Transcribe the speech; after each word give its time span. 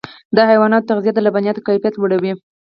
د 0.35 0.37
حیواناتو 0.49 0.89
تغذیه 0.89 1.13
د 1.15 1.19
لبنیاتو 1.25 1.65
کیفیت 1.67 1.93
لوړوي. 1.97 2.33